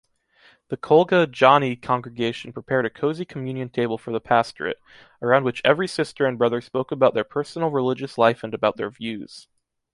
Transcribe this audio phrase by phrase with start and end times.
[0.69, 4.77] The Kolga-Jaani congregation prepared a cozy communion table for the pastorate,
[5.21, 8.89] around which every sister and brother spoke about their personal religious life and about their
[8.89, 9.47] views.